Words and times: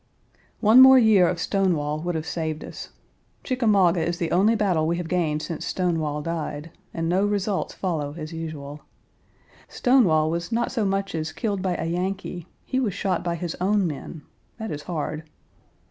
One 0.61 0.81
more 0.81 0.97
year 0.97 1.27
of 1.27 1.39
Stonewall 1.39 1.99
would 1.99 2.15
have 2.15 2.25
saved 2.25 2.63
us. 2.63 2.89
Chickamauga 3.43 3.99
is 4.03 4.17
the 4.17 4.31
only 4.31 4.55
battle 4.55 4.87
we 4.87 4.97
have 4.97 5.07
gained 5.07 5.43
since 5.43 5.63
Stonewall 5.63 6.23
died, 6.23 6.71
and 6.91 7.07
no 7.07 7.23
results 7.23 7.75
follow 7.75 8.15
as 8.17 8.33
usual. 8.33 8.81
Stonewall 9.67 10.31
was 10.31 10.51
not 10.51 10.71
so 10.71 10.85
much 10.85 11.13
as 11.13 11.31
killed 11.31 11.61
by 11.61 11.75
a 11.75 11.85
Yankee: 11.85 12.47
he 12.65 12.79
was 12.79 12.95
shot 12.95 13.23
by 13.23 13.35
his 13.35 13.55
own 13.61 13.85
men; 13.85 14.23
that 14.57 14.71
is 14.71 14.81
hard. 14.89 15.21